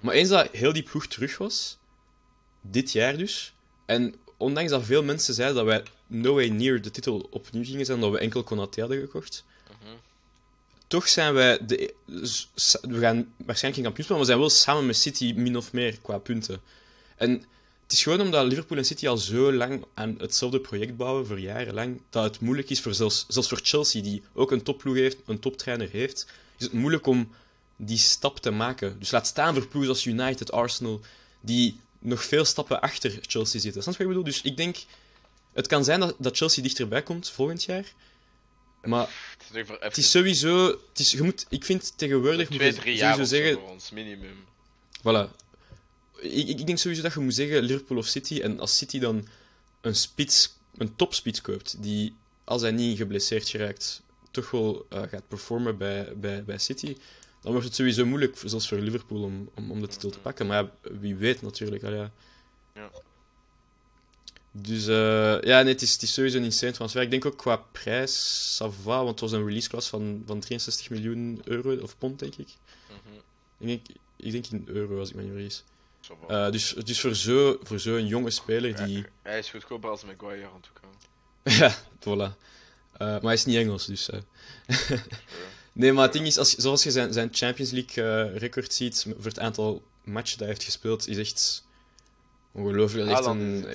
[0.00, 1.78] Maar eens dat heel die ploeg terug was,
[2.60, 3.52] dit jaar dus,
[3.86, 7.84] en ondanks dat veel mensen zeiden dat wij no way near de titel opnieuw gingen
[7.86, 9.44] zijn, dat we enkel Konaté hadden gekocht,
[9.80, 9.96] Mhm.
[10.86, 11.58] toch zijn wij...
[11.66, 12.48] De, s-
[12.80, 15.72] we gaan waarschijnlijk geen kampioen spelen, maar we zijn wel samen met City min of
[15.72, 16.60] meer qua punten.
[17.16, 17.44] En
[17.84, 21.40] het is gewoon omdat Liverpool en City al zo lang aan hetzelfde project bouwen, voor
[21.40, 25.16] jarenlang, dat het moeilijk is, voor zelfs, zelfs voor Chelsea, die ook een topploeg heeft,
[25.26, 26.26] een toptrainer heeft,
[26.58, 27.32] is het moeilijk om
[27.76, 28.98] die stap te maken.
[28.98, 31.00] Dus laat staan voor ploegen als United, Arsenal,
[31.40, 33.82] die nog veel stappen achter Chelsea zitten.
[33.82, 34.32] Snap je wat ik bedoel?
[34.32, 34.76] Dus ik denk,
[35.52, 37.92] het kan zijn dat, dat Chelsea dichterbij komt volgend jaar,
[38.82, 40.66] maar Het is het is sowieso...
[40.66, 42.48] Het is, je moet, ik vind tegenwoordig...
[42.48, 43.54] twee, drie jaar sowieso zeggen...
[43.60, 44.44] voor ons, minimum.
[44.98, 45.43] Voilà.
[46.24, 48.40] Ik, ik denk sowieso dat je moet zeggen Liverpool of City.
[48.40, 49.26] En als City dan
[49.80, 55.28] een spits, een topspits koopt, die, als hij niet geblesseerd geraakt, toch wel eh, gaat
[55.28, 56.96] performen bij, bij, bij City,
[57.40, 60.46] dan wordt het sowieso moeilijk, zelfs voor Liverpool, om, om, om de titel te pakken.
[60.46, 61.84] Maar ja, wie weet natuurlijk.
[61.84, 62.12] al ja.
[62.74, 62.90] Ja.
[64.50, 67.02] Dus eh, ja, nee, het is, het is sowieso een insane transfer.
[67.02, 70.40] Ik denk ook qua prijs, ça va, want het was een release class van, van
[70.40, 72.48] 63 miljoen euro, of pond, denk ik.
[72.88, 73.14] Mhm.
[73.58, 73.80] Ik denk,
[74.16, 75.64] ik denk in euro, als ik me niet vergis.
[76.28, 78.96] Eh, dus dus voor zo'n voor zo een jonge speler die...
[78.96, 80.90] Ja, hij is goedkoper als Maguire aan toe kan.
[81.52, 82.36] ja, voilà.
[82.92, 84.10] Eh, maar hij is niet Engels, dus...
[84.10, 84.20] eh.
[85.72, 89.02] nee, maar het ding is, als, zoals je zijn, zijn Champions League eh, record ziet,
[89.16, 91.66] voor het aantal matchen dat hij heeft gespeeld, is echt
[92.52, 93.10] ongelooflijk.
[93.10, 93.66] Echt een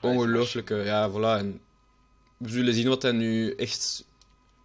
[0.00, 0.74] ongelooflijke...
[0.74, 1.38] Ja, voilà.
[1.40, 1.60] En
[2.36, 4.04] we zullen zien wat hij nu echt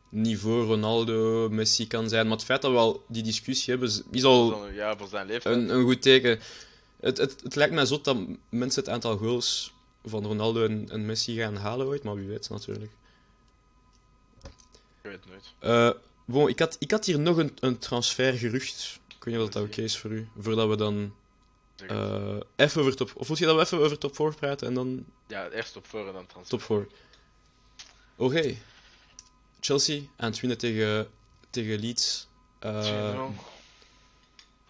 [0.10, 2.28] niveau Ronaldo, Messi kan zijn.
[2.28, 4.68] Maar het feit dat we al die discussie hebben, is- al...
[4.70, 5.56] Ja, voor zijn leeftijd.
[5.56, 6.40] een, een goed teken.
[7.02, 8.18] Het, het, het lijkt mij zo dat
[8.50, 9.74] mensen het aantal goals
[10.06, 12.92] van Ronaldo en, en Messi gaan halen ooit, maar wie weet natuurlijk.
[14.44, 14.50] Ik
[15.02, 15.54] weet het nooit.
[15.60, 19.00] Eh, bon, ik, had, ik had hier nog een, een transfergerucht.
[19.08, 20.28] Ik weet niet of dat oké is voor u.
[20.40, 21.14] Voordat we dan
[21.88, 23.12] eh, even over top...
[23.16, 25.88] Of wil je dat we even over top 4 praten en dan Ja, eerst op
[25.88, 26.58] voor en dan transfer.
[26.58, 26.88] top 4?
[28.16, 28.56] Oké.
[29.60, 31.10] Chelsea aan het winnen tegen,
[31.50, 32.28] tegen Leeds.
[32.60, 33.26] Eh,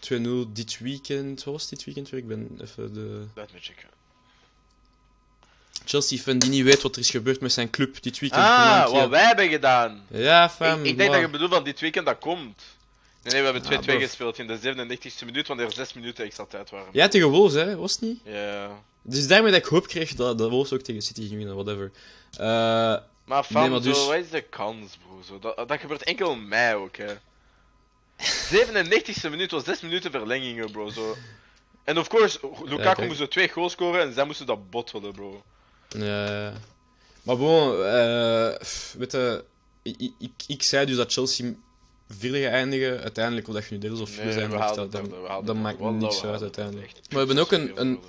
[0.10, 0.12] 2-0.
[0.48, 1.44] 2-0 dit weekend.
[1.44, 2.20] Wat was dit weekend weer?
[2.20, 3.26] Ik ben even de...
[3.36, 3.90] Laat me checken.
[5.86, 8.42] Chelsea-fan die niet weet wat er is gebeurd met zijn club dit weekend.
[8.44, 10.06] Ah, wat wij hebben gedaan.
[10.08, 10.80] Ja, fam.
[10.80, 12.62] ik, ik denk dat je bedoelt van dit weekend dat komt.
[13.24, 14.00] Nee, nee we hebben 2-2 Ah, bro.
[14.00, 16.90] gespeeld in de 97e minuut, want er 6 minuten extra tijd waren.
[16.92, 17.76] Ja, tegen Wolves, hè?
[17.76, 18.20] Was het niet?
[18.24, 18.70] Ja.
[19.02, 21.92] Dus daarmee dat ik hoop kreeg dat, dat Wolves ook tegen City ging winnen, whatever.
[22.32, 25.22] Eh, Maar fam, Nee, maar dus- zo, wat is de kans, bro?
[25.28, 27.14] Zo, dat, dat gebeurt enkel mei ook, hè.
[28.22, 30.90] 97e minuut was 6 minuten verlengingen, bro.
[30.90, 31.16] Zo.
[31.84, 33.08] En of course, Lukaku kijk.
[33.08, 35.44] moest er twee goals scoren en zij moesten dat bottelen, bro.
[35.88, 36.54] ja.
[37.24, 39.44] Maar bon, eh, pff, weet je,
[39.82, 41.54] ik, ik, ik, zei dus dat Chelsea
[42.10, 43.02] vierde gaat eindigen.
[43.02, 44.92] Uiteindelijk, of dat je nu derde of vierde Nee, zijn, dat,
[45.46, 46.92] dat, maakt niks uit uiteindelijk.
[46.92, 48.00] Maar we hebben ook een, een,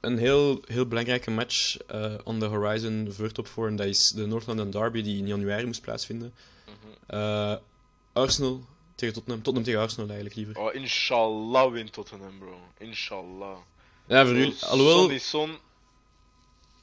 [0.00, 3.66] een heel, heel belangrijke match eh on the horizon voor top 4.
[3.66, 6.34] En dat is de North London Derby die in januari moest plaatsvinden.
[7.06, 7.54] Eh,
[8.12, 8.64] Arsenal
[8.96, 9.42] tegen Tottenham.
[9.42, 10.58] Tottenham tegen Arsenal eigenlijk liever.
[10.58, 12.60] Oh, inshallah wint Tottenham, bro.
[12.78, 13.56] Inshallah.
[14.06, 14.64] Ja, voor jullie.
[14.64, 15.58] Alhoewel, Son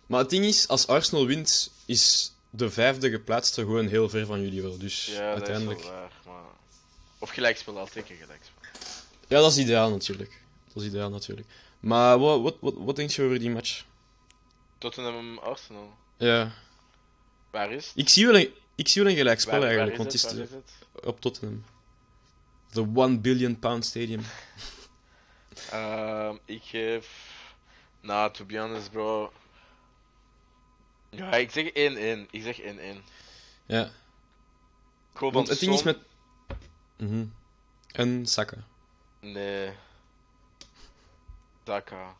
[0.05, 4.41] maar het ding is, als Arsenal wint, is de vijfde geplaatste gewoon heel ver van
[4.41, 4.77] jullie wel.
[4.77, 6.43] Dus ja, dat is wel waar, maar...
[7.19, 8.61] Of gelijkspel, al zeker gelijkspel.
[9.27, 10.41] Ja, dat is ideaal natuurlijk.
[10.73, 11.47] Dat is ideaal natuurlijk.
[11.79, 13.83] Maar wat, wat, wat, wat denk je over die match?
[14.77, 15.93] Tottenham Arsenal.
[16.17, 16.51] Ja.
[17.51, 17.93] Waar is het?
[17.95, 20.49] Ik zie wel een, ik zie wel een gelijkspel Waar- waar eigenlijk, is want het
[20.49, 21.05] Waar is het?
[21.05, 21.63] op Tottenham.
[22.73, 24.21] The 1 billion pound stadium.
[25.71, 27.31] Ehm, ik geef.
[28.01, 29.31] Nou, to be honest, bro.
[31.09, 32.27] Ja, ik zeg 1-1.
[32.31, 33.03] Ik zeg 1-1.
[33.65, 33.89] Ja,
[35.13, 35.97] Gewoon want het ding is met...
[36.97, 37.25] Mhm.
[37.91, 38.57] En Saka.
[39.19, 39.73] Nee.
[41.63, 42.15] Daka.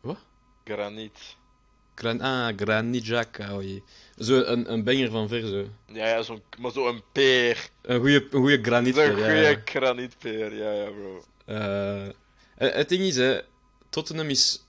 [0.00, 0.18] Wat?
[0.64, 1.36] Graniet.
[1.96, 3.82] Gran ah, Granit Xhaka, oei.
[4.18, 5.68] Zo een, een banger van ver, zo.
[5.92, 7.68] Ja, ja, zo, maar zo'n peer.
[7.82, 8.64] Een goede een goeie.
[8.64, 9.60] Zo'n ja, goede ja.
[9.64, 11.24] granietpeer, ja, ja, bro.
[11.44, 12.08] Eh,
[12.54, 13.40] het ding is, hè,
[13.90, 14.64] Tottenham is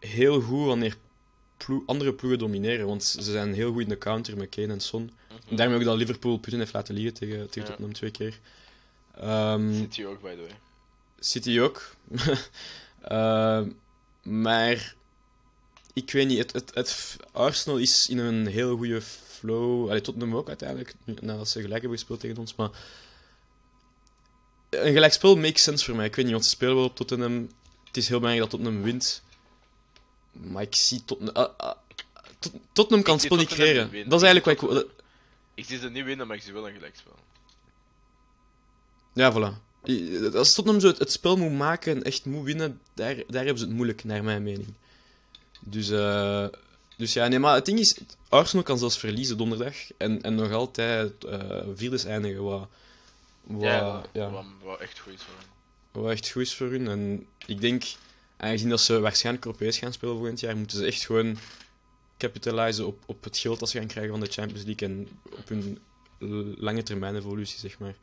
[0.00, 0.96] heel goed wanneer
[1.56, 4.80] ploe- andere ploegen domineren, want ze zijn heel goed in de counter met Kane en
[4.80, 5.10] Son.
[5.48, 7.64] En daarmee ook dat Liverpool punten heeft laten liggen tegen, tegen Ja.
[7.66, 8.38] Tottenham twee keer.
[9.16, 10.58] Ehm, Zit hier ook, by the way.
[11.18, 11.82] City ook.
[13.02, 13.70] Ehm,
[14.22, 14.94] maar
[15.92, 19.88] ik weet niet, het, het, het, Arsenal is in een heel goede flow.
[19.88, 22.54] Allee, Tottenham ook uiteindelijk, nadat ze gelijk hebben gespeeld tegen ons.
[22.54, 22.70] Maar
[24.70, 26.06] een gelijkspel makes sense voor mij.
[26.06, 27.50] Ik weet niet, want ze spelen wel op Tottenham.
[27.84, 29.22] Het is heel belangrijk dat Tottenham wint.
[30.32, 31.36] Maar ik zie Tottenham...
[31.36, 31.76] ah, ah,
[32.38, 33.90] Tot- Tottenham kan het spel niet creëren.
[33.92, 34.10] niet.
[34.10, 34.86] Dat is eigenlijk wat ik...
[35.54, 37.12] Ik zie ze niet winnen, maar ik zie wel een gelijkspel.
[39.12, 39.60] Ja, voilà.
[40.34, 43.58] Als Tottenham zo het, het spel moet maken en echt moet winnen, daar, daar hebben
[43.58, 44.74] ze het moeilijk, naar mijn mening.
[45.64, 46.46] Dus, eh,
[46.96, 47.98] dus ja, nee, maar het ding is,
[48.28, 51.12] Arsenal kan zelfs verliezen donderdag en, en nog altijd
[51.74, 52.68] vierdes eindigen, wat,
[53.42, 56.02] wat, ja, ja, Wat, wat echt goed is voor hen.
[56.02, 56.88] wat echt goed is voor hun.
[56.88, 57.84] En ik denk,
[58.36, 61.38] aangezien dat ze waarschijnlijk Europees gaan spelen volgend jaar, moeten ze echt gewoon
[62.18, 65.48] capitalizen op, op het geld dat ze gaan krijgen van de Champions League en op
[65.48, 65.78] hun
[66.58, 67.94] lange termijn evolutie, zeg maar.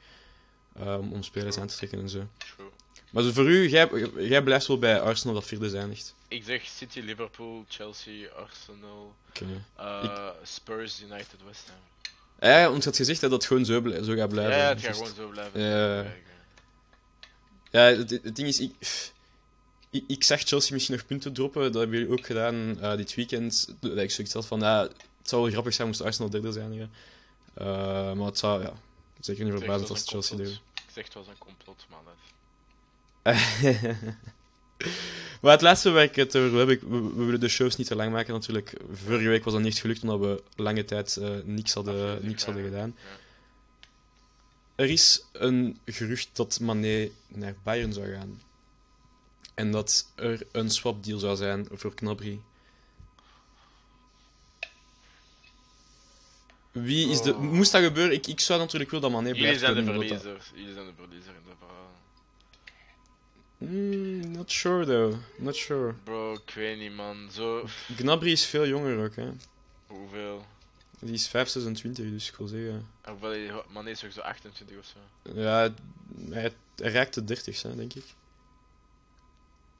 [0.79, 2.27] Eh, om- spelers aan te trekken en zo.
[2.55, 2.69] True.
[3.11, 6.15] Maar voor u, jij, jij blijft wel bij Arsenal dat vierde eindigt.
[6.27, 9.15] Ik zeg City, Liverpool, Chelsea, Arsenal,
[9.75, 11.77] eh, Spurs, United, West Ham.
[12.49, 14.57] Ja, je had gezegd dat het gewoon zo, blij- zo gaat blijven.
[14.57, 15.61] Ja, het gaat gewoon zo blijven.
[15.61, 16.05] Ja.
[17.71, 18.73] Ja, het, het ding is, ik,
[19.89, 21.61] ik, ik zag Chelsea misschien nog punten droppen.
[21.71, 23.75] Dat hebben jullie ook gedaan eh, dit weekend.
[23.79, 24.81] Dat ik zoiets had van, ja,
[25.17, 26.91] het zou wel grappig zijn moest Arsenal derde zijn.
[27.53, 27.65] Eh,
[28.13, 28.73] maar het zou, ja,
[29.19, 30.57] zeker niet verbazen als Chelsea derde.
[31.05, 32.03] Het was een complot, man.
[35.41, 37.95] maar het laatste waar ik het over ik- we, we willen de shows niet te
[37.95, 38.73] lang maken natuurlijk.
[38.91, 42.63] Vorige week was dat niet gelukt omdat we lange tijd eh, niks, hadden, niks hadden
[42.63, 42.95] gedaan.
[42.97, 43.17] Ja.
[44.75, 48.41] Er is een gerucht dat Mané naar Bayern zou gaan.
[49.55, 52.39] En dat er een swapdeal zou zijn voor Knabry.
[56.71, 57.33] Wie is de...
[57.35, 57.39] Oh.
[57.41, 58.13] Moest dat gebeuren?
[58.13, 60.51] Ik, ik zou natuurlijk wel dat Mané Jullie blijft zijn de kunnen, omdat dat- verliezers.
[60.55, 61.91] Jullie zijn de verliezer in verhaal.
[63.57, 65.17] Hmm, not sure though.
[65.37, 65.93] Not sure.
[66.03, 67.29] Bro, ik weet niet, man.
[67.31, 67.65] Zo.
[67.95, 69.29] Gnabry is veel jonger ook, hè.
[69.87, 70.45] Hoeveel?
[70.99, 72.87] Die is 5, 26, dus ik wil zeggen...
[73.01, 75.31] Hoeveel man is ook zo 28 of zo.
[75.33, 75.71] Ja,
[76.29, 78.03] hij, hij raakt de 30, hè, denk ik.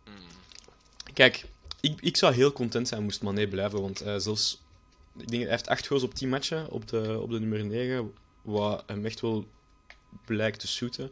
[0.04, 0.14] Hmm.
[1.14, 1.46] Kijk,
[1.80, 4.62] ik, ik zou heel content zijn moest Mané blijven, want eh, zelfs...
[5.22, 8.14] Ik denk, hij heeft 8 goals op 10 matchen op de, op de nummer 9,
[8.42, 9.46] wat hem echt wel
[10.26, 11.12] blijkt te suiten.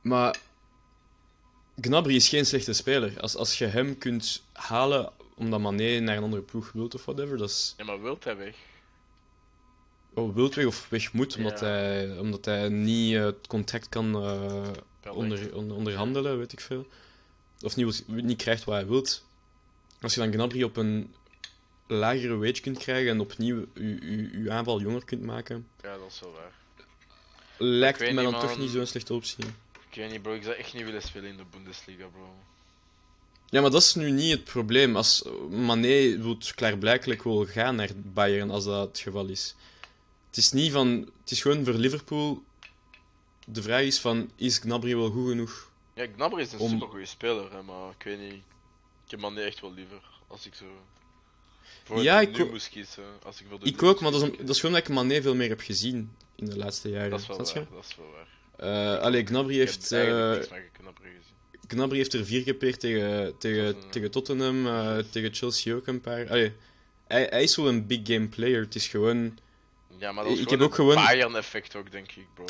[0.00, 0.38] Maar
[1.80, 3.20] Gnabry is geen slechte speler.
[3.20, 7.36] Als, als je hem kunt halen omdat Mané naar een andere ploeg wilt of whatever,
[7.36, 7.74] dat is...
[7.76, 8.56] Ja, maar wilt hij weg?
[10.14, 11.66] Oh, wilt weg of weg moet, omdat, Ja.
[11.66, 16.86] hij, omdat hij niet eh, het contract kan eh, onder, onderhandelen, weet ik veel.
[17.60, 19.24] Of niet, niet krijgt wat hij wilt.
[20.00, 21.14] Als je dan Gnabry op een
[21.86, 26.32] lagere wage kunt krijgen en opnieuw je, aanval jonger kunt maken, Ja, dat is wel
[26.32, 26.52] waar.
[27.58, 29.44] lijkt niet, dan toch niet zo'n slechte optie.
[29.90, 30.32] Ik weet niet, bro.
[30.32, 32.34] Ik zou echt niet willen spelen in de Bundesliga, bro.
[33.48, 34.96] Ja, maar dat is nu niet het probleem.
[34.96, 39.54] Als Mané wil klaarblijkelijk wel gaan naar Bayern, als dat het geval is.
[40.28, 41.10] Het is niet van...
[41.20, 42.42] Het is gewoon voor Liverpool...
[43.46, 47.06] De vraag is van, is Gnabry wel goed genoeg Ja, Gnabry is een Om- supergoeie
[47.06, 48.42] speler, hè, maar ik weet niet.
[49.04, 50.64] Ik heb man echt wel liever als ik zo.
[51.94, 52.98] Ja, ik nu moest.
[53.22, 55.48] Als ik Ik ook, maar dat is, dat is gewoon dat ik Mané veel meer
[55.48, 57.10] heb gezien in de laatste jaren.
[57.10, 58.06] Dat is wel waar, dat is wel
[58.58, 58.98] waar.
[58.98, 60.32] Allee, Gnabry heeft, eh,
[61.68, 63.90] Gnabry heeft er vier gepeerd tegen, tegen, Tottenham.
[63.90, 66.28] tegen Tottenham, eh, tegen Chelsea ook een paar.
[66.30, 66.52] Allee,
[67.06, 68.60] hij, hij is wel een big game player.
[68.60, 69.38] Het is gewoon...
[69.96, 72.46] Ja, maar dat is ik gewoon heb ook gewoon- Bayern-effect ook, denk ik, bro.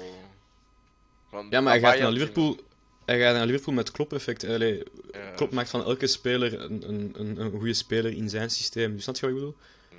[1.51, 2.59] Ja, maar hij gaat naar Liverpool...
[3.05, 4.45] Hij gaat naar Liverpool met Klopp-effect.
[4.45, 8.29] Allee, zien- ja, Klopp maakt van elke speler een, een, een, een goede speler in
[8.29, 8.95] zijn systeem.
[8.95, 9.57] Dus snap je wat ik bedoel?
[9.91, 9.97] Ja.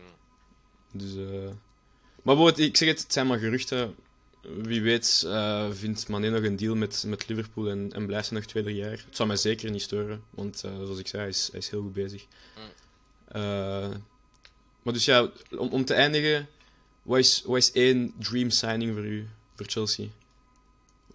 [0.91, 1.51] Dus, eh
[2.21, 3.95] Maar ik zeg het, het zijn maar geruchten.
[4.61, 8.37] Wie weet eh, vindt Mané nog een deal met, met Liverpool en, en blijft hij
[8.37, 8.91] nog twee, drie jaar.
[9.05, 11.69] Het zou mij zeker niet storen, want eh, zoals ik zei, hij is, hij is
[11.69, 12.25] heel goed bezig.
[14.83, 16.47] Maar dus ja, om, om te eindigen,
[17.01, 20.07] wat is, wat is één dream signing voor u, voor Chelsea?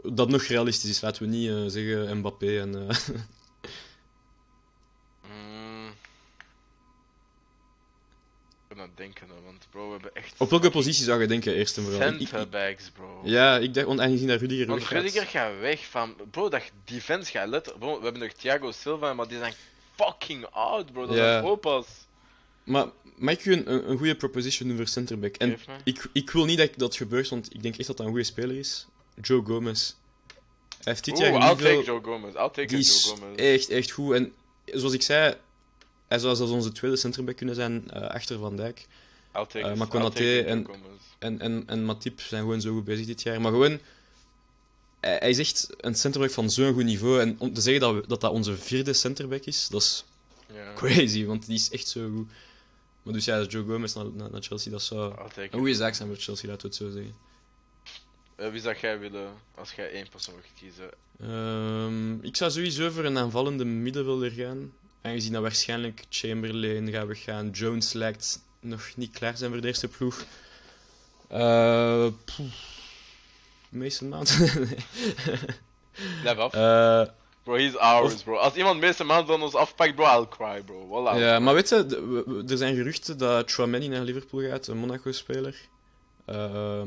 [0.03, 2.71] Dat nog realistisch is, laten we niet eh, zeggen Mbappé en...
[5.29, 5.89] Mm.
[8.69, 10.35] Ik ben aan het denken, want bro, we hebben echt.
[10.39, 12.01] Op welke positie zou je denken, eerst en vooral?
[12.01, 13.21] Centerbacks, bro.
[13.25, 16.15] ja, ik dacht, want aangezien dat Rudiger Want Rudiger gaat weg van.
[16.31, 17.79] Bro, dat defense gaat letter.
[17.79, 19.55] Bro, we hebben nog Thiago Silva, maar die zijn
[19.95, 21.07] fucking oud, bro.
[21.07, 21.33] Dat Ja.
[21.33, 21.87] zijn opa's.
[22.65, 22.87] Maar
[23.17, 25.37] mag ik u een, een, goede proposition doen voor centerback?
[25.37, 28.13] En ik, ik wil niet dat dat gebeurt, want ik denk echt dat dat een
[28.13, 28.87] goede speler is.
[29.23, 29.95] Joe Gomez.
[30.69, 31.85] Hij heeft dit jaar Oeh, I'll take veel...
[31.85, 32.35] Joe Gomez.
[32.35, 33.37] I'll take Die is Joe Gomez.
[33.37, 34.15] echt, echt goed.
[34.15, 34.33] En
[34.65, 35.35] zoals ik zei,
[36.09, 38.87] hij zou zelfs onze tweede centerback kunnen zijn eh, achter Van Dijk.
[39.35, 39.77] I'll take it.
[39.77, 40.67] maar Konaté en-.
[41.19, 43.41] En, en, en Matip zijn gewoon zo goed bezig dit jaar.
[43.41, 43.79] Maar gewoon,
[45.01, 47.21] hij, hij is echt een centerback van zo'n goed niveau.
[47.21, 50.05] En om te zeggen dat, we, dat dat onze vierde centerback is, dat is
[50.75, 52.29] crazy, want die is echt zo goed.
[53.03, 56.09] Maar dus ja, Joe Gomez naar, naar, naar Chelsea, dat zou een goede zaak zijn
[56.09, 57.15] voor Chelsea, laten we het zo zeggen.
[58.41, 60.91] Eh, wie zou jij willen als jij één persoon mocht kiezen?
[61.21, 64.73] Ehm, ik zou sowieso voor een aanvallende middenvelder gaan.
[65.03, 67.51] Aangezien dat waarschijnlijk Chamberlain gaat weggaan.
[67.51, 70.25] Jones lijkt nog niet klaar zijn voor de eerste ploeg.
[71.29, 72.53] Poeh.
[73.69, 74.37] Mason Mount.
[76.23, 76.55] Blijf af.
[76.55, 77.03] Eh,
[77.43, 78.37] Bro, he's ours, of- bro.
[78.37, 80.87] Als iemand meeste man van ons afpakt, bro, I'll cry, bro.
[80.87, 81.19] Voilà.
[81.19, 85.57] ja, maar weet je, er zijn geruchten dat Chouameni naar Liverpool gaat, een Monaco-speler.
[86.29, 86.83] Uh,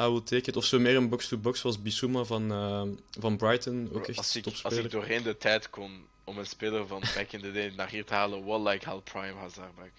[0.00, 0.56] I will take it.
[0.56, 2.82] Of zo meer een box-to-box zoals Bissouma van, eh,
[3.20, 4.84] van Brighton, ook echt als, ik, als topspeler.
[4.84, 8.04] ik doorheen de tijd kon om een speler van back in the day naar hier
[8.04, 9.90] te halen, wallah, ik haal Prime Hazard back.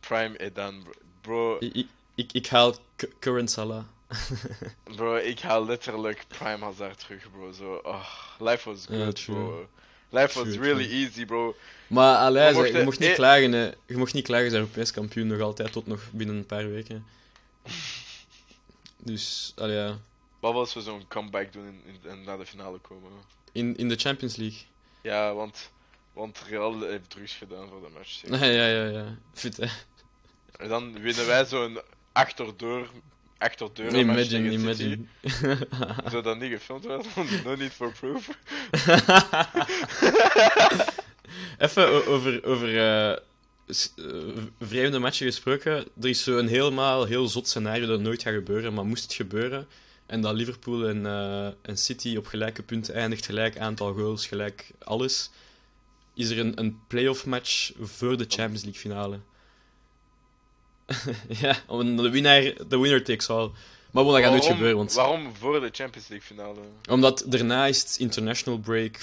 [0.00, 0.92] Prime Edan, bro.
[1.20, 2.74] Bro, Ik, ik, ik, haal
[3.20, 3.84] Current Salah.
[4.96, 7.52] bro, ik haal letterlijk Prime Hazard terug, bro.
[7.52, 8.06] Zo, oh,
[8.38, 9.68] life was good, bro.
[10.12, 10.96] Life was True, really true.
[11.04, 11.56] easy, bro.
[11.86, 13.70] Maar allee, We ze- je mocht niet eh- klagen, hè.
[13.86, 17.04] Je mocht niet klagen, zijn Europees kampioen nog altijd, tot nog binnen een paar weken.
[19.02, 19.98] Dus, allee, ja.
[20.40, 23.10] Wat was we zo'n comeback doen in, in, en naar de finale komen?
[23.52, 24.58] In, in de Champions League.
[25.02, 25.70] Ja, want,
[26.12, 28.22] want Real heeft drugs gedaan voor de match.
[28.40, 29.16] Ja, ja, ja, ja.
[29.32, 29.66] Fit, hè.
[30.56, 31.80] En dan winnen wij zo'n
[32.12, 32.90] achterdeur,
[33.38, 34.98] achterdeur match Imagine, imagine.
[36.10, 37.06] Zou dat niet gefilmd worden?
[37.44, 38.28] no need for proof.
[41.58, 43.16] Even over, over eh,
[44.60, 45.74] vreemde matchen gesproken.
[46.00, 49.66] Er is zo'n helemaal heel zot scenario dat nooit gaat gebeuren, maar moest het gebeuren
[50.10, 54.70] en dat Liverpool en, eh, en City op gelijke punten eindigt, gelijk aantal goals, gelijk
[54.78, 55.30] alles,
[56.14, 59.20] is er een, een playoff match voor de Champions League finale.
[61.42, 63.50] ja, de winnaar, de winner takes all.
[63.90, 66.60] Maar bon, dat gaat nooit gebeuren, want Waarom voor de Champions League finale?
[66.90, 68.98] omdat daarna is het international break,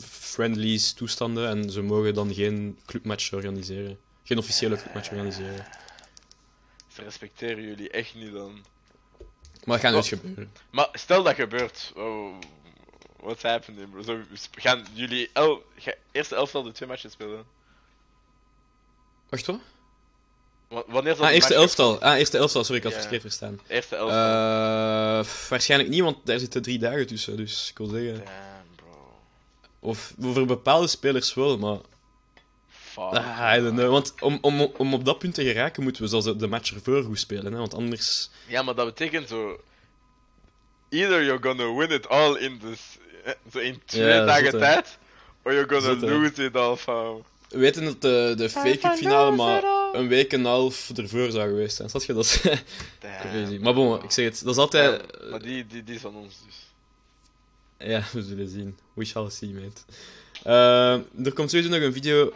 [0.00, 3.98] friendlies, toestanden en ze mogen dan geen clubmatch organiseren.
[4.28, 5.66] Geen officiële clubmatch organiseren.
[6.88, 8.64] Ze respecteren jullie echt niet dan.
[9.64, 10.52] Maar dat gaat nooit gebeuren.
[10.70, 11.92] Maar stel dat gebeurt.
[11.96, 12.34] Oh,
[13.16, 14.02] what's happening, bro?
[14.02, 14.18] Zo,
[14.50, 17.44] gaan jullie el ga, eerste elftal de twee matches spelen?
[19.28, 19.58] Wacht hoor.
[20.68, 22.00] Wa- Wanneer zal Ah, eerste match elftal.
[22.00, 23.00] Ah, eerste elftal, sorry, ik had Ja.
[23.00, 23.60] verkeerd verstaan.
[23.66, 24.18] Eerste elftal.
[24.18, 28.14] Eh, waarschijnlijk niet, want daar zitten drie dagen tussen, dus ik wil zeggen.
[28.24, 29.16] Damn, bro.
[29.78, 31.78] Of voor bepaalde spelers wel, maar.
[33.10, 33.18] Fuck.
[33.22, 33.90] Ah, I don't know.
[33.90, 36.74] Want om, om, om op dat punt te geraken, moeten we zelfs de- de match
[36.74, 38.30] ervoor goed spelen, hè, want anders.
[38.46, 39.60] Ja, maar dat betekent zo.
[40.90, 42.98] Either you're gonna win it all in this.
[43.24, 44.98] eh, Zo in twee Ja, dagen zot, tijd.
[45.42, 47.22] Or you're gonna Zot, lose it all, fam.
[47.48, 51.30] We weten dat de, de fake cup finale maar een week en een half ervoor
[51.30, 51.88] zou geweest zijn.
[51.88, 52.40] Snap je dat?
[53.20, 53.58] crazy.
[53.60, 55.00] Maar bon, ik zeg het, dat is altijd.
[55.20, 56.66] Ja, maar die, die, die is van ons dus.
[57.88, 58.78] Ja, we zullen zien.
[58.94, 59.80] We shall see, mate.
[60.42, 62.32] Eh, er komt sowieso nog een video,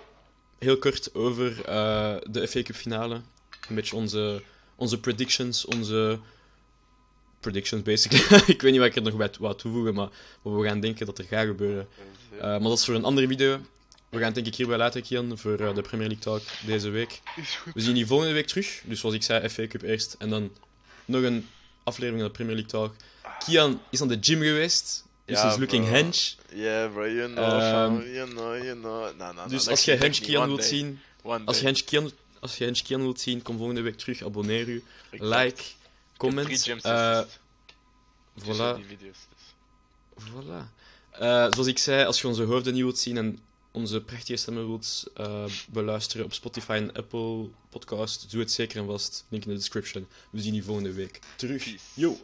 [0.62, 3.14] heel kort, over eh, de FA Cup finale.
[3.68, 4.42] Een beetje onze,
[4.76, 6.18] onze predictions, onze...
[7.40, 8.42] Predictions, basically.
[8.54, 10.08] ik weet niet wat ik er nog bij wou toevoegen, maar
[10.42, 11.88] wat we gaan denken dat er gaat gebeuren.
[12.32, 13.60] Eh, maar dat is voor een andere video.
[14.08, 16.90] We gaan het denk ik hierbij laten, Kian, voor eh, de Premier League Talk deze
[16.90, 17.20] week.
[17.74, 18.82] We zien die volgende week terug.
[18.84, 20.14] Dus zoals ik zei, FA Cup eerst.
[20.18, 20.50] En dan
[21.04, 21.48] nog een
[21.82, 22.94] aflevering van de Premier League Talk.
[23.38, 25.04] Kian is aan de gym geweest.
[25.32, 25.94] Dus Ja, is looking bro.
[25.94, 26.34] hench.
[26.54, 28.14] Yeah, bro, you know, Ehm.
[28.14, 29.16] You know, you know.
[29.16, 31.00] Nah, nah, Dus nah, als je hench Kian wilt zien,
[31.44, 34.22] als je hench Kian, als je hench Kian wilt zien, kom volgende week terug.
[34.24, 35.62] Abonneer u, Ik like,
[36.16, 36.48] comment.
[36.48, 36.78] tussen
[38.40, 38.78] voilà.
[38.98, 39.16] Dus.
[40.20, 40.70] Voilà.
[41.10, 43.38] Eh, zoals ik zei, als je onze hoofden niet wilt zien en
[43.70, 48.86] onze prachtige stemmen wilt eh, beluisteren op Spotify en Apple Podcast, doe het zeker en
[48.86, 49.24] vast.
[49.28, 50.06] Link in de description.
[50.30, 51.66] We zien je volgende week terug.
[51.94, 52.18] Yo!